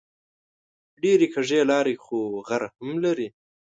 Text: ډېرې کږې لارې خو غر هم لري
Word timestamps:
ډېرې 1.01 1.27
کږې 1.33 1.59
لارې 1.71 1.95
خو 2.03 2.19
غر 2.47 2.63
هم 2.75 2.91
لري 3.05 3.27